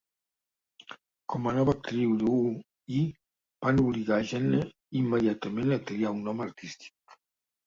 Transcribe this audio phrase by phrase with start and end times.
[1.33, 3.01] Com a nova actriu d'U-I,
[3.67, 4.63] van obligar Gene
[5.03, 7.19] immediatament a triar un nom artístic.